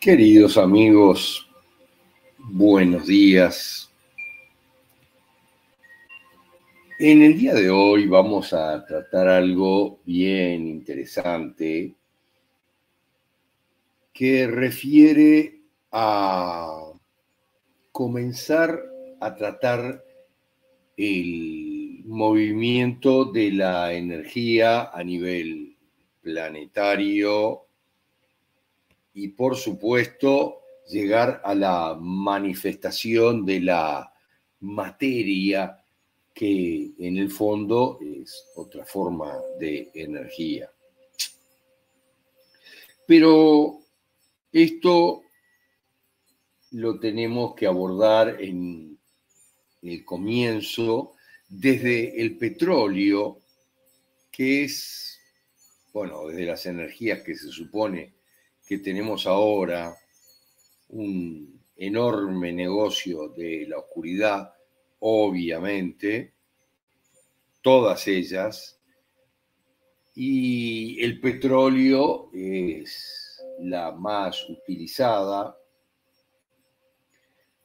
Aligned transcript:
Queridos 0.00 0.56
amigos, 0.56 1.50
buenos 2.38 3.08
días. 3.08 3.92
En 7.00 7.22
el 7.22 7.36
día 7.36 7.52
de 7.52 7.68
hoy 7.68 8.06
vamos 8.06 8.52
a 8.52 8.86
tratar 8.86 9.26
algo 9.26 9.98
bien 10.04 10.68
interesante 10.68 11.96
que 14.12 14.46
refiere 14.46 15.62
a 15.90 16.92
comenzar 17.90 18.80
a 19.20 19.34
tratar 19.34 20.04
el 20.96 22.04
movimiento 22.04 23.24
de 23.24 23.50
la 23.50 23.92
energía 23.92 24.92
a 24.92 25.02
nivel 25.02 25.76
planetario 26.22 27.67
y 29.14 29.28
por 29.28 29.56
supuesto 29.56 30.60
llegar 30.88 31.40
a 31.44 31.54
la 31.54 31.96
manifestación 32.00 33.44
de 33.44 33.60
la 33.60 34.12
materia 34.60 35.76
que 36.34 36.92
en 36.98 37.16
el 37.16 37.30
fondo 37.30 37.98
es 38.00 38.46
otra 38.54 38.84
forma 38.84 39.36
de 39.58 39.90
energía. 39.94 40.70
Pero 43.06 43.80
esto 44.52 45.22
lo 46.72 47.00
tenemos 47.00 47.54
que 47.54 47.66
abordar 47.66 48.40
en 48.40 48.98
el 49.82 50.04
comienzo 50.04 51.14
desde 51.48 52.20
el 52.20 52.36
petróleo, 52.36 53.40
que 54.30 54.64
es, 54.64 55.18
bueno, 55.92 56.26
desde 56.26 56.44
las 56.44 56.66
energías 56.66 57.22
que 57.22 57.34
se 57.34 57.48
supone 57.48 58.17
que 58.68 58.78
tenemos 58.78 59.26
ahora, 59.26 59.96
un 60.90 61.58
enorme 61.74 62.52
negocio 62.52 63.28
de 63.30 63.66
la 63.66 63.78
oscuridad, 63.78 64.52
obviamente, 65.00 66.34
todas 67.62 68.06
ellas, 68.08 68.78
y 70.14 71.02
el 71.02 71.18
petróleo 71.18 72.28
es 72.34 73.42
la 73.60 73.92
más 73.92 74.46
utilizada, 74.50 75.56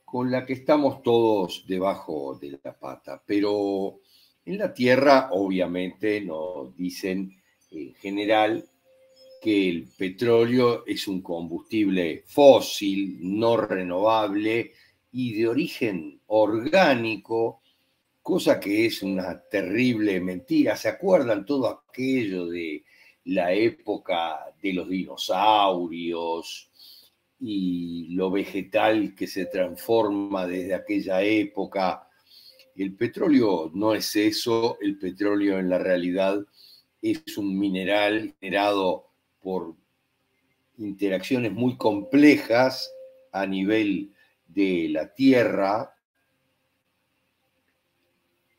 con 0.06 0.32
la 0.32 0.46
que 0.46 0.54
estamos 0.54 1.04
todos 1.04 1.66
debajo 1.68 2.38
de 2.40 2.60
la 2.64 2.80
pata, 2.80 3.22
pero 3.26 4.00
en 4.46 4.58
la 4.58 4.74
Tierra 4.74 5.30
obviamente 5.32 6.22
nos 6.22 6.74
dicen 6.78 7.42
en 7.72 7.94
general 7.96 8.70
que 9.44 9.68
el 9.68 9.90
petróleo 9.98 10.86
es 10.88 11.06
un 11.06 11.22
combustible 11.22 12.24
fósil, 12.28 13.18
no 13.20 13.58
renovable 13.58 14.72
y 15.12 15.34
de 15.34 15.50
origen 15.50 16.22
orgánico, 16.28 17.62
cosa 18.22 18.58
que 18.58 18.86
es 18.86 19.04
una 19.04 19.44
terrible 19.52 20.22
mentira. 20.22 20.78
¿Se 20.78 20.88
acuerdan 20.88 21.46
todo 21.46 21.68
aquello 21.68 22.48
de 22.48 22.86
la 23.26 23.52
época 23.52 24.46
de 24.62 24.72
los 24.72 24.88
dinosaurios 24.88 26.70
y 27.42 28.16
lo 28.16 28.32
vegetal 28.32 29.14
que 29.14 29.28
se 29.28 29.48
transforma 29.48 30.48
desde 30.48 30.74
aquella 30.74 31.22
época? 31.22 32.08
El 32.78 32.96
petróleo 32.96 33.70
no 33.74 33.94
es 33.94 34.16
eso, 34.16 34.78
el 34.80 34.98
petróleo 34.98 35.60
en 35.60 35.70
la 35.70 35.80
realidad 35.80 36.40
es 37.02 37.38
un 37.38 37.60
mineral 37.60 38.34
generado 38.40 39.13
por 39.44 39.76
interacciones 40.78 41.52
muy 41.52 41.78
complejas 41.78 42.92
a 43.32 43.46
nivel 43.46 44.12
de 44.48 44.88
la 44.90 45.14
Tierra, 45.14 45.94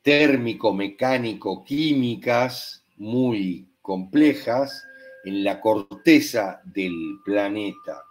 térmico, 0.03 0.75
mecánico, 0.75 1.65
químicas 1.65 2.85
muy 2.97 3.69
complejas 3.81 4.87
en 5.25 5.43
la 5.43 5.61
corteza 5.61 6.61
del 6.65 7.19
planeta. 7.25 8.05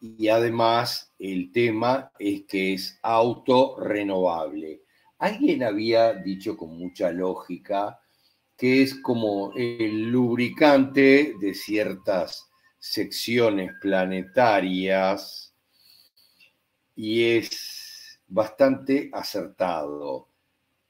Y 0.00 0.28
además 0.28 1.12
el 1.18 1.50
tema 1.50 2.12
es 2.18 2.44
que 2.44 2.74
es 2.74 2.98
autorrenovable. 3.02 4.82
Alguien 5.18 5.64
había 5.64 6.12
dicho 6.12 6.56
con 6.56 6.78
mucha 6.78 7.10
lógica 7.10 7.98
que 8.56 8.82
es 8.82 8.94
como 9.02 9.52
el 9.54 10.10
lubricante 10.10 11.34
de 11.38 11.54
ciertas 11.54 12.50
secciones 12.78 13.72
planetarias 13.80 15.54
y 16.94 17.24
es 17.36 18.20
bastante 18.26 19.10
acertado. 19.12 20.28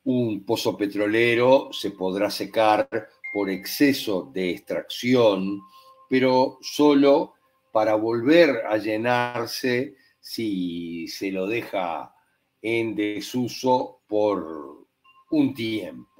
Un 0.05 0.45
pozo 0.45 0.77
petrolero 0.77 1.71
se 1.73 1.91
podrá 1.91 2.31
secar 2.31 2.89
por 3.33 3.51
exceso 3.51 4.31
de 4.33 4.51
extracción, 4.51 5.61
pero 6.09 6.59
solo 6.61 7.35
para 7.73 7.97
volver 7.97 8.65
a 8.67 8.77
llenarse 8.77 9.97
si 10.21 11.09
se 11.09 11.33
lo 11.33 11.47
deja 11.47 12.15
en 12.63 12.95
desuso 12.95 14.03
por 14.07 14.87
un 15.31 15.53
tiempo 15.53 16.16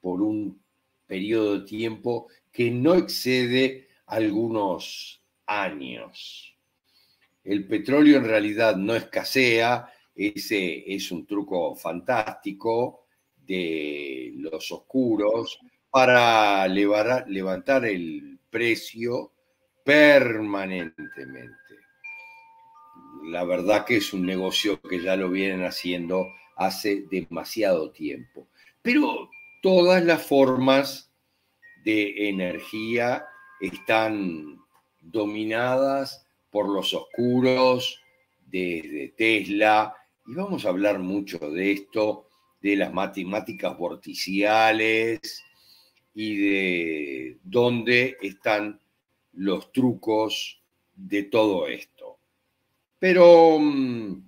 por 0.00 0.22
un 0.22 0.62
periodo 1.06 1.58
de 1.58 1.66
tiempo 1.66 2.28
que 2.52 2.70
no 2.70 2.94
excede 2.94 3.88
algunos 4.06 5.22
años. 5.46 6.56
El 7.42 7.66
petróleo 7.66 8.18
en 8.18 8.24
realidad 8.24 8.76
no 8.76 8.94
escasea, 8.94 9.92
ese 10.14 10.84
es 10.92 11.10
un 11.10 11.26
truco 11.26 11.74
fantástico 11.74 13.06
de 13.36 14.32
los 14.36 14.70
oscuros 14.70 15.58
para 15.90 16.66
levantar 16.68 17.84
el 17.86 18.38
precio 18.48 19.32
permanentemente. 19.84 21.56
La 23.24 23.44
verdad 23.44 23.84
que 23.84 23.96
es 23.96 24.12
un 24.12 24.24
negocio 24.24 24.80
que 24.80 25.02
ya 25.02 25.16
lo 25.16 25.30
vienen 25.30 25.64
haciendo 25.64 26.26
hace 26.56 27.06
demasiado 27.10 27.90
tiempo. 27.90 28.48
Pero 28.82 29.30
todas 29.60 30.04
las 30.04 30.22
formas 30.22 31.12
de 31.84 32.28
energía 32.28 33.26
están 33.60 34.58
dominadas 35.00 36.26
por 36.50 36.68
los 36.68 36.92
oscuros 36.94 38.00
desde 38.46 39.08
Tesla, 39.16 39.94
y 40.26 40.34
vamos 40.34 40.64
a 40.64 40.70
hablar 40.70 40.98
mucho 40.98 41.38
de 41.38 41.72
esto, 41.72 42.28
de 42.60 42.76
las 42.76 42.92
matemáticas 42.92 43.76
vorticiales 43.76 45.20
y 46.14 46.36
de 46.36 47.38
dónde 47.42 48.16
están 48.20 48.80
los 49.32 49.72
trucos 49.72 50.62
de 50.94 51.24
todo 51.24 51.68
esto. 51.68 52.18
Pero 52.98 53.58
mm, 53.58 54.22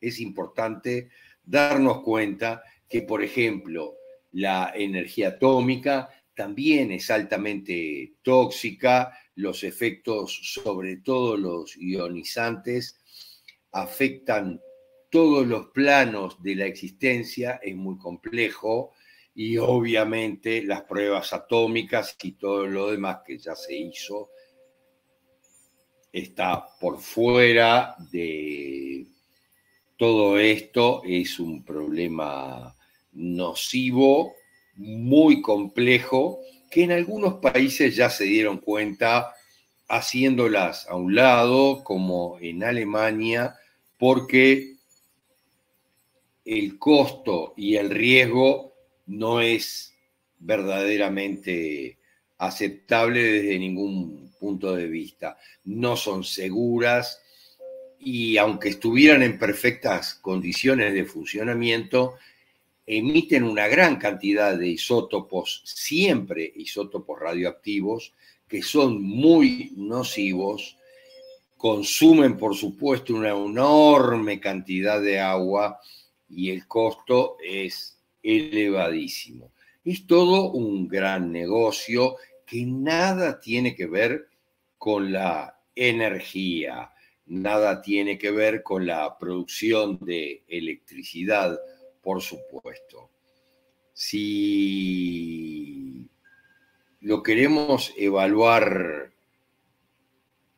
es 0.00 0.20
importante 0.20 1.10
darnos 1.44 2.02
cuenta 2.02 2.62
que, 2.88 3.02
por 3.02 3.22
ejemplo, 3.22 3.94
la 4.34 4.72
energía 4.74 5.28
atómica 5.28 6.10
también 6.34 6.90
es 6.90 7.10
altamente 7.10 8.14
tóxica, 8.22 9.16
los 9.36 9.62
efectos, 9.62 10.52
sobre 10.52 10.96
todo 10.96 11.36
los 11.36 11.76
ionizantes, 11.76 13.00
afectan 13.72 14.60
todos 15.10 15.46
los 15.46 15.66
planos 15.66 16.42
de 16.42 16.56
la 16.56 16.66
existencia, 16.66 17.60
es 17.62 17.76
muy 17.76 17.96
complejo, 17.98 18.92
y 19.36 19.56
obviamente 19.58 20.62
las 20.62 20.82
pruebas 20.82 21.32
atómicas 21.32 22.16
y 22.22 22.32
todo 22.32 22.66
lo 22.66 22.90
demás 22.90 23.18
que 23.24 23.38
ya 23.38 23.54
se 23.54 23.76
hizo 23.76 24.30
está 26.12 26.66
por 26.80 27.00
fuera 27.00 27.96
de 28.12 29.06
todo 29.96 30.38
esto, 30.38 31.02
es 31.04 31.38
un 31.40 31.64
problema 31.64 32.76
nocivo, 33.14 34.34
muy 34.76 35.40
complejo, 35.40 36.40
que 36.70 36.82
en 36.82 36.92
algunos 36.92 37.34
países 37.34 37.96
ya 37.96 38.10
se 38.10 38.24
dieron 38.24 38.58
cuenta 38.58 39.32
haciéndolas 39.88 40.88
a 40.88 40.96
un 40.96 41.14
lado, 41.14 41.84
como 41.84 42.38
en 42.40 42.64
Alemania, 42.64 43.54
porque 43.98 44.74
el 46.44 46.78
costo 46.78 47.54
y 47.56 47.76
el 47.76 47.90
riesgo 47.90 48.74
no 49.06 49.40
es 49.40 49.94
verdaderamente 50.38 51.98
aceptable 52.38 53.22
desde 53.22 53.58
ningún 53.58 54.34
punto 54.38 54.74
de 54.74 54.88
vista. 54.88 55.38
No 55.64 55.96
son 55.96 56.24
seguras 56.24 57.22
y 57.98 58.36
aunque 58.36 58.68
estuvieran 58.70 59.22
en 59.22 59.38
perfectas 59.38 60.14
condiciones 60.14 60.92
de 60.92 61.06
funcionamiento, 61.06 62.16
emiten 62.86 63.44
una 63.44 63.68
gran 63.68 63.96
cantidad 63.96 64.56
de 64.56 64.68
isótopos, 64.68 65.62
siempre 65.64 66.52
isótopos 66.56 67.18
radioactivos, 67.18 68.14
que 68.46 68.62
son 68.62 69.02
muy 69.02 69.72
nocivos, 69.76 70.76
consumen 71.56 72.36
por 72.36 72.54
supuesto 72.54 73.14
una 73.14 73.30
enorme 73.30 74.38
cantidad 74.38 75.00
de 75.00 75.18
agua 75.18 75.80
y 76.28 76.50
el 76.50 76.66
costo 76.66 77.36
es 77.42 77.98
elevadísimo. 78.22 79.52
Es 79.84 80.06
todo 80.06 80.52
un 80.52 80.88
gran 80.88 81.32
negocio 81.32 82.16
que 82.46 82.64
nada 82.66 83.40
tiene 83.40 83.74
que 83.74 83.86
ver 83.86 84.28
con 84.76 85.12
la 85.12 85.58
energía, 85.74 86.90
nada 87.26 87.80
tiene 87.80 88.18
que 88.18 88.30
ver 88.30 88.62
con 88.62 88.86
la 88.86 89.16
producción 89.18 89.98
de 90.00 90.42
electricidad, 90.46 91.58
por 92.04 92.20
supuesto. 92.20 93.10
Si 93.94 94.44
lo 97.00 97.22
queremos 97.22 97.92
evaluar 97.96 99.12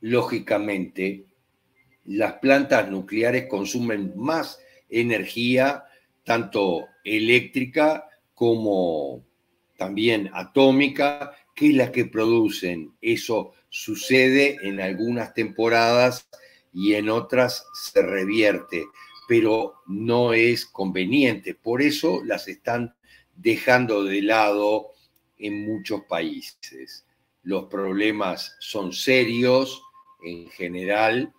lógicamente, 0.01 1.27
las 2.05 2.35
plantas 2.35 2.91
nucleares 2.91 3.47
consumen 3.49 4.13
más 4.17 4.61
energía, 4.89 5.85
tanto 6.25 6.89
eléctrica 7.05 8.09
como 8.35 9.25
también 9.77 10.31
atómica, 10.33 11.33
que 11.55 11.73
la 11.73 11.91
que 11.91 12.05
producen. 12.05 12.95
Eso 13.01 13.53
sucede 13.71 14.59
en 14.63 14.81
algunas 14.81 15.35
temporadas 15.35 16.29
y 16.73 16.95
en 16.95 17.09
otras 17.09 17.67
se 17.73 18.03
revierte, 18.03 18.85
pero 19.29 19.83
no 19.87 20.33
es 20.33 20.67
conveniente. 20.67 21.55
Por 21.55 21.83
eso 21.83 22.23
las 22.25 22.49
están 22.49 22.95
dejando 23.35 24.05
de 24.05 24.23
lado 24.23 24.93
en 25.39 25.65
muchos 25.67 26.03
países. 26.05 27.07
Los 27.43 27.65
problemas 27.65 28.57
son 28.61 28.93
serios 28.93 29.83
en 30.25 30.49
general 30.49 31.33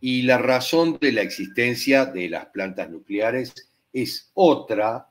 y 0.00 0.22
la 0.22 0.38
razón 0.38 0.98
de 1.00 1.12
la 1.12 1.22
existencia 1.22 2.06
de 2.06 2.28
las 2.28 2.46
plantas 2.46 2.90
nucleares 2.90 3.54
es 3.92 4.30
otra, 4.34 5.08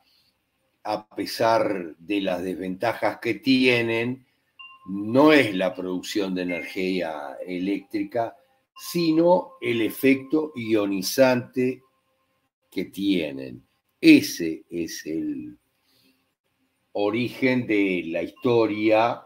a 0.84 1.16
pesar 1.16 1.96
de 1.98 2.22
las 2.22 2.42
desventajas 2.42 3.20
que 3.20 3.36
tienen, 3.36 4.26
no 4.88 5.32
es 5.32 5.56
la 5.56 5.74
producción 5.74 6.34
de 6.34 6.42
energía 6.42 7.38
eléctrica, 7.46 8.36
sino 8.76 9.54
el 9.62 9.82
efecto 9.82 10.52
ionizante 10.56 11.84
que 12.72 12.86
tienen. 12.86 13.64
Ese 14.00 14.64
es 14.70 15.06
el 15.06 15.58
origen 16.94 17.68
de 17.68 18.04
la 18.08 18.24
historia 18.24 19.22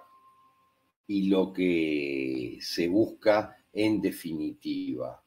y 1.07 1.27
lo 1.27 1.53
que 1.53 2.57
se 2.59 2.87
busca 2.87 3.55
en 3.71 4.01
definitiva. 4.01 5.23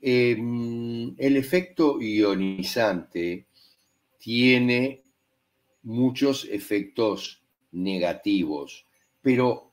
Em, 0.00 1.14
el 1.18 1.36
efecto 1.36 2.00
ionizante 2.00 3.46
tiene 4.18 5.02
muchos 5.82 6.46
efectos 6.50 7.42
negativos, 7.72 8.86
pero 9.20 9.72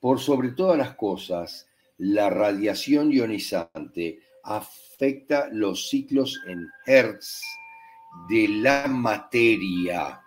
por 0.00 0.20
sobre 0.20 0.50
todas 0.50 0.78
las 0.78 0.94
cosas, 0.96 1.68
la 1.98 2.30
radiación 2.30 3.12
ionizante 3.12 4.20
afecta 4.48 5.48
los 5.52 5.90
ciclos 5.90 6.40
en 6.46 6.66
Hertz 6.86 7.42
de 8.28 8.48
la 8.48 8.86
materia, 8.88 10.22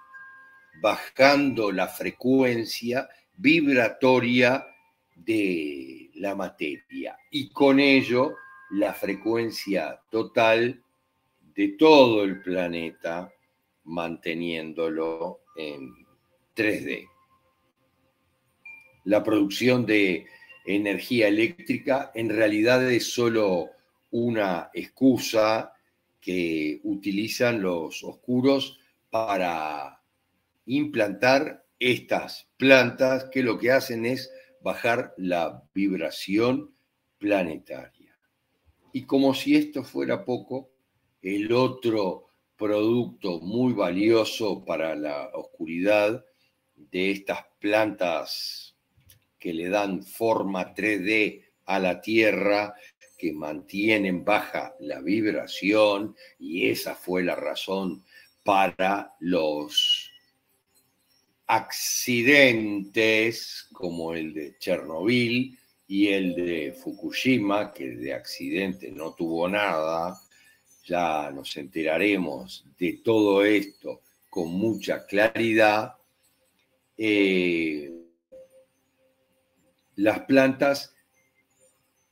bajando 0.80 1.72
la 1.72 1.88
frecuencia 1.88 3.10
vibratoria 3.36 4.66
de 5.16 6.12
la 6.16 6.36
materia 6.36 7.18
y 7.32 7.50
con 7.50 7.80
ello 7.80 8.36
la 8.72 8.94
frecuencia 8.94 10.00
total 10.12 10.84
de 11.56 11.70
todo 11.70 12.24
el 12.24 12.42
planeta 12.42 13.34
manteniéndolo 13.86 15.42
en 15.56 15.94
3D. 16.56 17.08
La 19.06 19.24
producción 19.24 19.86
de 19.86 20.28
energía 20.66 21.28
eléctrica 21.28 22.12
en 22.14 22.30
realidad 22.30 22.90
es 22.92 23.12
solo 23.12 23.72
una 24.12 24.70
excusa 24.74 25.74
que 26.20 26.80
utilizan 26.84 27.62
los 27.62 28.04
oscuros 28.04 28.80
para 29.10 30.02
implantar 30.66 31.66
estas 31.80 32.48
plantas 32.58 33.26
que 33.32 33.42
lo 33.42 33.58
que 33.58 33.72
hacen 33.72 34.06
es 34.06 34.32
bajar 34.62 35.14
la 35.18 35.64
vibración 35.74 36.76
planetaria. 37.18 38.18
Y 38.94 39.04
como 39.04 39.34
si 39.34 39.56
esto 39.56 39.84
fuera 39.84 40.24
poco, 40.24 40.70
el 41.22 41.52
otro 41.52 42.28
producto 42.56 43.40
muy 43.40 43.74
valioso 43.74 44.64
para 44.64 44.96
la 44.96 45.30
oscuridad 45.34 46.24
de 46.76 47.12
estas 47.12 47.46
plantas 47.60 48.76
que 49.40 49.54
le 49.54 49.70
dan 49.70 50.04
forma 50.04 50.74
3D 50.74 51.44
a 51.66 51.80
la 51.80 52.02
Tierra, 52.02 52.76
que 53.22 53.34
mantienen 53.34 54.26
baja 54.26 54.74
la 54.80 55.00
vibración, 55.00 56.16
y 56.40 56.70
esa 56.70 56.96
fue 56.96 57.22
la 57.22 57.36
razón 57.36 58.04
para 58.44 59.14
los 59.20 60.12
accidentes 61.46 62.88
como 63.74 64.16
el 64.16 64.34
de 64.34 64.58
Chernobyl 64.58 65.56
y 65.88 66.08
el 66.08 66.34
de 66.34 66.74
Fukushima, 66.74 67.72
que 67.72 67.92
de 67.92 68.12
accidente 68.12 68.90
no 68.90 69.14
tuvo 69.14 69.48
nada, 69.48 70.20
ya 70.84 71.30
nos 71.30 71.56
enteraremos 71.58 72.66
de 72.80 73.02
todo 73.04 73.46
esto 73.46 74.02
con 74.32 74.52
mucha 74.52 75.06
claridad, 75.06 75.94
eh, 76.98 77.94
las 79.98 80.22
plantas 80.22 80.96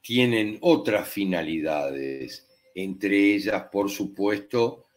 tienen 0.09 0.57
otras 0.61 1.07
finalidades, 1.07 2.47
entre 2.73 3.35
ellas, 3.35 3.65
por 3.71 3.92
supuesto, 3.92 4.87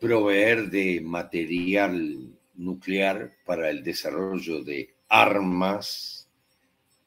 proveer 0.00 0.70
de 0.70 1.00
material 1.00 2.30
nuclear 2.54 3.32
para 3.44 3.70
el 3.70 3.82
desarrollo 3.82 4.62
de 4.62 4.94
armas, 5.08 6.28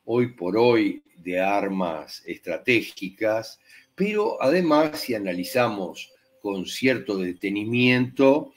hoy 0.03 0.33
por 0.33 0.57
hoy 0.57 1.01
de 1.15 1.39
armas 1.39 2.23
estratégicas, 2.25 3.61
pero 3.95 4.35
además 4.43 4.99
si 4.99 5.15
analizamos 5.15 6.11
con 6.41 6.65
cierto 6.65 7.19
detenimiento 7.19 8.51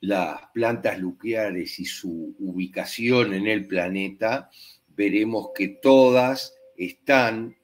las 0.00 0.40
plantas 0.54 0.98
nucleares 1.00 1.78
y 1.80 1.84
su 1.84 2.34
ubicación 2.38 3.34
en 3.34 3.46
el 3.46 3.66
planeta, 3.66 4.48
veremos 4.96 5.50
que 5.54 5.68
todas 5.68 6.54
están 6.76 7.56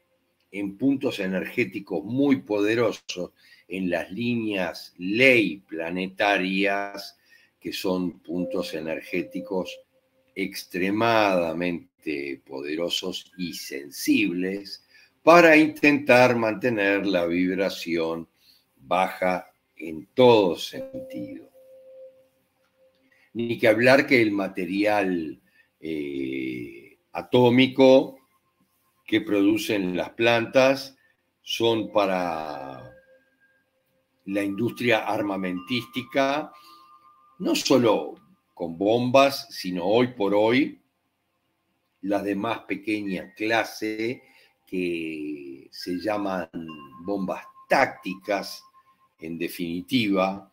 en 0.50 0.76
puntos 0.76 1.18
energéticos 1.18 2.04
muy 2.04 2.42
poderosos 2.42 3.32
en 3.68 3.88
las 3.90 4.12
líneas 4.12 4.94
ley 4.98 5.62
planetarias 5.66 7.16
que 7.58 7.72
son 7.72 8.20
puntos 8.20 8.74
energéticos 8.74 9.80
extremadamente 10.34 12.42
poderosos 12.44 13.32
y 13.38 13.54
sensibles 13.54 14.84
para 15.22 15.56
intentar 15.56 16.36
mantener 16.36 17.06
la 17.06 17.24
vibración 17.26 18.28
baja 18.76 19.54
en 19.76 20.08
todo 20.12 20.56
sentido. 20.56 21.48
Ni 23.34 23.58
que 23.58 23.68
hablar 23.68 24.06
que 24.06 24.20
el 24.20 24.32
material 24.32 25.40
eh, 25.80 26.81
atómico 27.12 28.18
que 29.04 29.20
producen 29.20 29.96
las 29.96 30.10
plantas 30.10 30.96
son 31.42 31.92
para 31.92 32.92
la 34.26 34.42
industria 34.42 35.06
armamentística 35.06 36.52
no 37.38 37.54
solo 37.56 38.14
con 38.54 38.78
bombas, 38.78 39.48
sino 39.50 39.84
hoy 39.84 40.08
por 40.08 40.34
hoy 40.34 40.80
las 42.02 42.22
de 42.24 42.36
más 42.36 42.60
pequeña 42.60 43.32
clase 43.34 44.22
que 44.66 45.68
se 45.70 45.98
llaman 46.00 46.48
bombas 47.00 47.44
tácticas, 47.68 48.62
en 49.18 49.38
definitiva, 49.38 50.52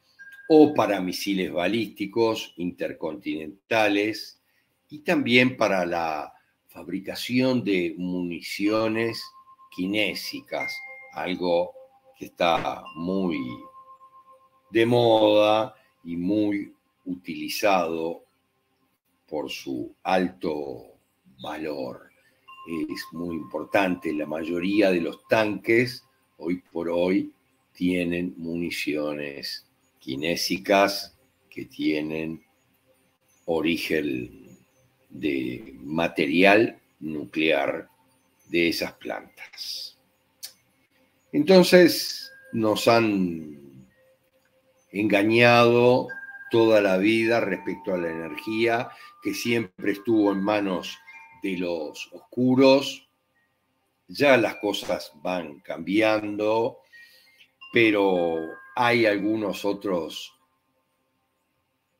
o 0.49 0.73
para 0.73 0.99
misiles 0.99 1.51
balísticos 1.51 2.53
intercontinentales 2.57 4.41
y 4.89 4.99
también 4.99 5.55
para 5.55 5.85
la 5.85 6.33
fabricación 6.69 7.63
de 7.63 7.95
municiones 7.97 9.23
kinésicas, 9.75 10.71
algo 11.13 11.73
que 12.17 12.25
está 12.25 12.83
muy 12.95 13.39
de 14.69 14.85
moda 14.85 15.73
y 16.03 16.15
muy 16.15 16.73
utilizado 17.05 18.23
por 19.27 19.49
su 19.49 19.95
alto 20.03 20.93
valor. 21.41 22.11
Es 22.67 23.03
muy 23.13 23.35
importante, 23.35 24.13
la 24.13 24.27
mayoría 24.27 24.91
de 24.91 25.01
los 25.01 25.27
tanques 25.27 26.03
hoy 26.37 26.61
por 26.71 26.89
hoy 26.89 27.33
tienen 27.73 28.35
municiones 28.37 29.65
kinésicas 29.99 31.17
que 31.49 31.65
tienen 31.65 32.43
origen 33.45 34.38
de 35.09 35.75
material 35.81 36.79
nuclear 36.99 37.89
de 38.47 38.69
esas 38.69 38.93
plantas. 38.93 39.97
Entonces 41.31 42.31
nos 42.51 42.87
han 42.87 43.85
engañado 44.91 46.07
toda 46.49 46.81
la 46.81 46.97
vida 46.97 47.39
respecto 47.39 47.93
a 47.93 47.97
la 47.97 48.09
energía 48.09 48.89
que 49.21 49.33
siempre 49.33 49.91
estuvo 49.91 50.31
en 50.31 50.43
manos 50.43 50.97
de 51.43 51.57
los 51.57 52.09
oscuros. 52.11 53.07
Ya 54.07 54.37
las 54.37 54.55
cosas 54.55 55.11
van 55.21 55.59
cambiando, 55.59 56.79
pero 57.71 58.39
hay 58.75 59.05
algunos 59.05 59.65
otros 59.65 60.38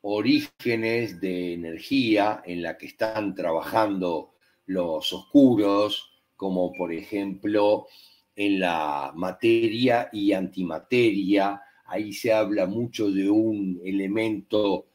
orígenes 0.02 1.20
de 1.20 1.54
energía 1.54 2.42
en 2.44 2.62
la 2.62 2.78
que 2.78 2.86
están 2.86 3.34
trabajando 3.34 4.34
los 4.66 5.12
oscuros, 5.12 6.12
como 6.36 6.72
por 6.72 6.92
ejemplo 6.92 7.88
en 8.34 8.60
la 8.60 9.12
materia 9.14 10.08
y 10.12 10.32
antimateria. 10.32 11.60
Ahí 11.86 12.12
se 12.12 12.32
habla 12.32 12.66
mucho 12.66 13.10
de 13.10 13.28
un 13.28 13.80
elemento 13.84 14.86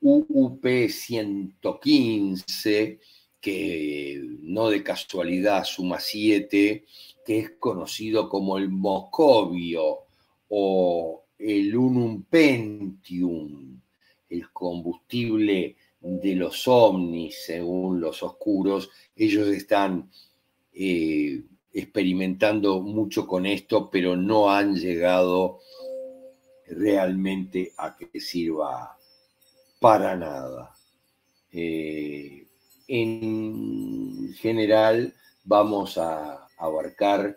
UUP 0.00 0.64
115, 0.88 3.00
que 3.40 4.22
no 4.42 4.70
de 4.70 4.84
casualidad 4.84 5.64
suma 5.64 5.98
7, 5.98 6.84
que 7.24 7.38
es 7.38 7.50
conocido 7.58 8.28
como 8.28 8.58
el 8.58 8.68
moscovio 8.68 10.04
o 10.48 11.24
el 11.38 11.76
unum 11.76 12.24
pentium, 12.24 13.67
el 14.30 14.50
combustible 14.52 15.76
de 16.00 16.34
los 16.34 16.66
ovnis, 16.68 17.44
según 17.44 18.00
los 18.00 18.22
oscuros. 18.22 18.90
Ellos 19.16 19.48
están 19.48 20.10
eh, 20.72 21.42
experimentando 21.72 22.80
mucho 22.80 23.26
con 23.26 23.46
esto, 23.46 23.90
pero 23.90 24.16
no 24.16 24.50
han 24.50 24.76
llegado 24.76 25.60
realmente 26.66 27.72
a 27.76 27.96
que 27.96 28.20
sirva 28.20 28.96
para 29.80 30.16
nada. 30.16 30.74
Eh, 31.50 32.46
en 32.88 34.34
general 34.34 35.14
vamos 35.44 35.98
a 35.98 36.46
abarcar 36.58 37.36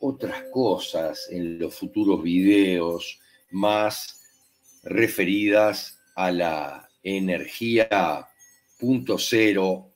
otras 0.00 0.44
cosas 0.52 1.28
en 1.30 1.58
los 1.58 1.74
futuros 1.74 2.22
videos 2.22 3.20
más 3.50 4.22
referidas 4.82 5.99
a 6.20 6.30
la 6.30 6.88
energía 7.02 8.28
punto 8.78 9.16
cero, 9.16 9.90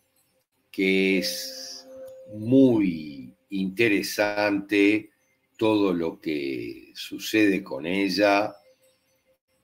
que 0.70 1.18
es 1.18 1.86
muy 2.34 3.36
interesante 3.50 5.10
todo 5.58 5.92
lo 5.92 6.18
que 6.18 6.92
sucede 6.94 7.62
con 7.62 7.84
ella 7.84 8.56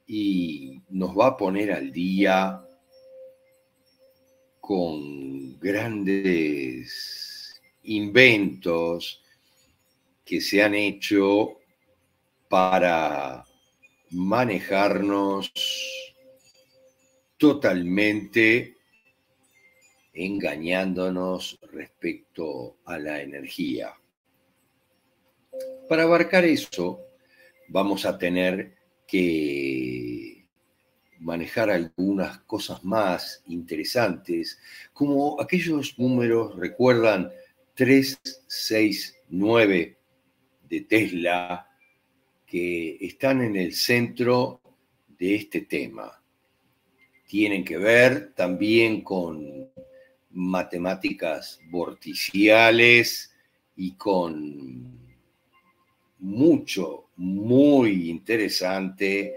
y 0.07 0.83
nos 0.91 1.17
va 1.17 1.29
a 1.29 1.37
poner 1.39 1.73
al 1.73 1.91
día 1.93 2.61
con 4.61 5.59
grandes 5.59 7.59
inventos 7.85 9.23
que 10.27 10.43
se 10.43 10.63
han 10.63 10.75
hecho 10.75 11.57
para 12.51 13.47
manejarnos 14.11 15.51
totalmente 17.41 18.77
engañándonos 20.13 21.59
respecto 21.73 22.77
a 22.85 22.99
la 22.99 23.23
energía. 23.23 23.95
Para 25.89 26.03
abarcar 26.03 26.45
eso, 26.45 27.01
vamos 27.69 28.05
a 28.05 28.19
tener 28.19 28.77
que 29.07 30.45
manejar 31.21 31.71
algunas 31.71 32.41
cosas 32.41 32.85
más 32.85 33.43
interesantes, 33.47 34.61
como 34.93 35.41
aquellos 35.41 35.99
números, 35.99 36.55
recuerdan, 36.57 37.33
369 37.73 39.97
de 40.69 40.81
Tesla, 40.83 41.67
que 42.45 42.99
están 43.01 43.41
en 43.41 43.57
el 43.57 43.73
centro 43.73 44.61
de 45.09 45.37
este 45.37 45.63
tema 45.63 46.20
tienen 47.31 47.65
que 47.65 47.79
ver 47.79 48.33
también 48.35 49.03
con 49.03 49.71
matemáticas 50.31 51.61
vorticiales 51.71 53.33
y 53.77 53.93
con 53.93 54.99
mucho, 56.19 57.05
muy 57.15 58.11
interesante 58.11 59.33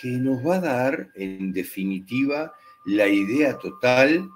que 0.00 0.08
nos 0.10 0.46
va 0.46 0.54
a 0.54 0.60
dar 0.60 1.08
en 1.16 1.52
definitiva 1.52 2.54
la 2.86 3.08
idea 3.08 3.58
total 3.58 4.30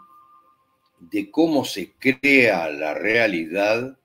de 0.99 1.31
cómo 1.31 1.65
se 1.65 1.93
crea 1.93 2.69
la 2.71 2.93
realidad, 2.93 3.97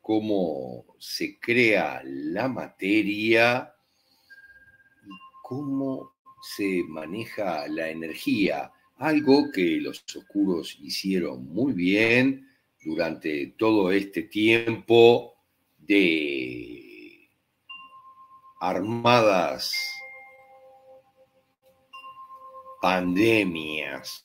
cómo 0.00 0.86
se 0.98 1.38
crea 1.38 2.02
la 2.04 2.48
materia 2.48 3.72
y 5.06 5.10
cómo 5.40 6.17
se 6.40 6.82
maneja 6.88 7.66
la 7.68 7.88
energía, 7.88 8.72
algo 8.96 9.50
que 9.52 9.78
los 9.80 10.04
oscuros 10.16 10.78
hicieron 10.80 11.46
muy 11.46 11.72
bien 11.72 12.48
durante 12.84 13.54
todo 13.58 13.90
este 13.92 14.22
tiempo 14.22 15.34
de 15.78 17.28
armadas 18.60 19.72
pandemias, 22.80 24.22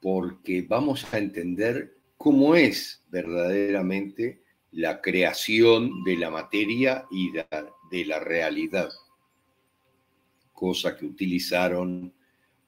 porque 0.00 0.62
vamos 0.62 1.12
a 1.12 1.18
entender 1.18 1.96
cómo 2.16 2.54
es 2.54 3.04
verdaderamente 3.08 4.42
la 4.70 5.00
creación 5.00 6.04
de 6.04 6.16
la 6.16 6.30
materia 6.30 7.06
y 7.10 7.32
de 7.32 8.04
la 8.04 8.20
realidad 8.20 8.90
cosa 10.58 10.96
que 10.96 11.06
utilizaron 11.06 12.12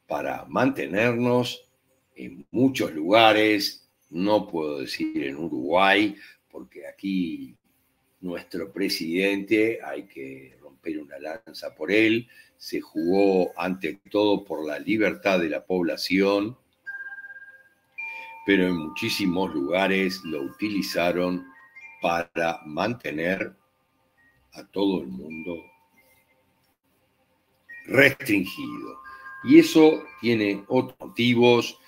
para 0.06 0.44
mantenernos 0.44 1.68
en 2.14 2.46
muchos 2.52 2.94
lugares, 2.94 3.90
no 4.10 4.46
puedo 4.46 4.78
decir 4.78 5.24
en 5.24 5.36
Uruguay, 5.36 6.14
porque 6.52 6.86
aquí 6.86 7.56
nuestro 8.20 8.72
presidente, 8.72 9.80
hay 9.84 10.04
que 10.04 10.56
romper 10.60 11.00
una 11.00 11.18
lanza 11.18 11.74
por 11.74 11.90
él, 11.90 12.28
se 12.56 12.80
jugó 12.80 13.52
ante 13.58 13.98
todo 14.08 14.44
por 14.44 14.64
la 14.64 14.78
libertad 14.78 15.40
de 15.40 15.48
la 15.48 15.66
población, 15.66 16.56
pero 18.46 18.68
en 18.68 18.76
muchísimos 18.76 19.52
lugares 19.52 20.20
lo 20.22 20.42
utilizaron 20.42 21.44
para 22.00 22.60
mantener 22.66 23.52
a 24.52 24.64
todo 24.68 25.02
el 25.02 25.08
mundo 25.08 25.69
restringido. 27.90 29.00
Y 29.44 29.58
eso 29.58 30.04
tiene 30.20 30.64
otros 30.68 30.96
motivos 31.00 31.78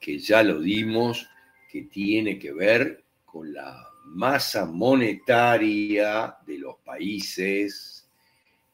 que 0.00 0.18
ya 0.18 0.42
lo 0.42 0.60
dimos, 0.60 1.28
que 1.70 1.82
tiene 1.82 2.38
que 2.38 2.52
ver 2.52 3.04
con 3.24 3.52
la 3.52 3.88
masa 4.04 4.66
monetaria 4.66 6.36
de 6.46 6.58
los 6.58 6.76
países 6.84 8.08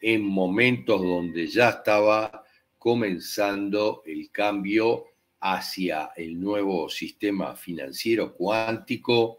en 0.01 0.25
momentos 0.25 1.01
donde 1.01 1.47
ya 1.47 1.71
estaba 1.71 2.45
comenzando 2.79 4.03
el 4.07 4.31
cambio 4.31 5.05
hacia 5.41 6.11
el 6.17 6.41
nuevo 6.41 6.89
sistema 6.89 7.55
financiero 7.55 8.35
cuántico 8.35 9.39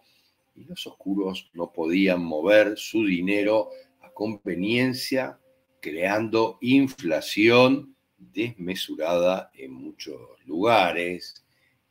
y 0.55 0.63
los 0.65 0.85
oscuros 0.87 1.49
no 1.53 1.71
podían 1.71 2.23
mover 2.23 2.77
su 2.77 3.05
dinero 3.05 3.69
a 4.01 4.09
conveniencia 4.11 5.38
creando 5.81 6.57
inflación 6.61 7.95
desmesurada 8.17 9.51
en 9.53 9.73
muchos 9.73 10.19
lugares. 10.45 11.43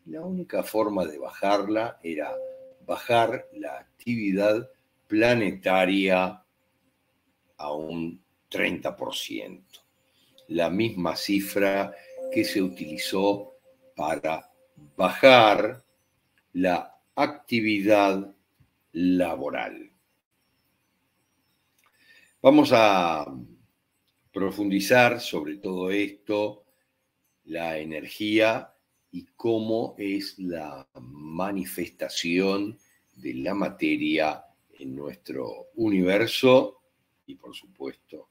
La 0.07 0.23
única 0.23 0.63
forma 0.63 1.05
de 1.05 1.19
bajarla 1.19 1.99
era 2.03 2.35
bajar 2.87 3.47
la 3.53 3.79
actividad 3.79 4.69
planetaria 5.07 6.43
a 7.57 7.73
un 7.73 8.23
30%, 8.51 9.63
la 10.49 10.71
misma 10.71 11.17
cifra 11.17 11.93
que 12.33 12.45
se 12.45 12.63
utilizó 12.63 13.55
para 13.95 14.51
bajar 14.97 15.83
la 16.53 16.99
actividad 17.15 18.35
laboral. 18.93 19.93
Vamos 22.41 22.71
a 22.73 23.27
profundizar 24.39 25.21
sobre 25.21 25.57
todo 25.57 25.91
esto, 25.91 26.65
la 27.47 27.77
energía 27.79 28.73
y 29.11 29.27
cómo 29.35 29.97
es 29.99 30.39
la 30.39 30.87
manifestación 30.95 32.79
de 33.17 33.35
la 33.35 33.55
materia 33.55 34.45
en 34.79 34.95
nuestro 34.95 35.71
universo 35.75 36.83
y 37.27 37.35
por 37.35 37.53
supuesto 37.53 38.29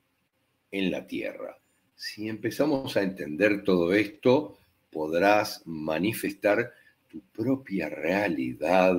en 0.72 0.92
la 0.92 1.06
Tierra. 1.06 1.60
Si 1.94 2.30
empezamos 2.30 2.96
a 2.96 3.04
entender 3.04 3.66
todo 3.66 3.94
esto, 3.94 4.58
podrás 4.90 5.62
manifestar 5.66 6.72
tu 7.10 7.20
propia 7.34 7.90
realidad 7.90 8.96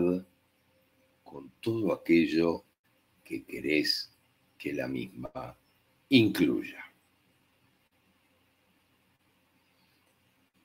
con 1.25 1.53
todo 1.61 1.95
aquello 1.95 2.65
que 3.25 3.47
querés 3.47 4.15
que 4.59 4.75
la 4.75 4.89
misma 4.89 5.57
incluya. 6.11 6.88